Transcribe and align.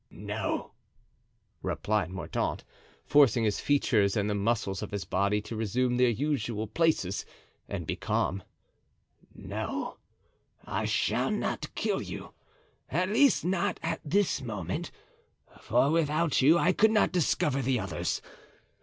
"No," 0.09 0.71
replied 1.61 2.09
Mordaunt, 2.09 2.63
forcing 3.05 3.43
his 3.43 3.59
features 3.59 4.17
and 4.17 4.27
the 4.27 4.33
muscles 4.33 4.81
of 4.81 4.89
his 4.89 5.05
body 5.05 5.41
to 5.41 5.55
resume 5.55 5.97
their 5.97 6.09
usual 6.09 6.65
places 6.65 7.23
and 7.69 7.85
be 7.85 7.97
calm; 7.97 8.41
"no, 9.35 9.99
I 10.65 10.85
shall 10.85 11.29
not 11.29 11.69
kill 11.75 12.01
you; 12.01 12.33
at 12.89 13.09
least 13.09 13.45
not 13.45 13.79
at 13.83 14.01
this 14.03 14.41
moment, 14.41 14.89
for 15.59 15.91
without 15.91 16.41
you 16.41 16.57
I 16.57 16.73
could 16.73 16.89
not 16.89 17.11
discover 17.11 17.61
the 17.61 17.79
others. 17.79 18.23